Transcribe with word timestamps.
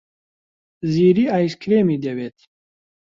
زیری 0.91 1.25
ئایسکرێمی 1.33 2.01
دەوێت. 2.05 2.37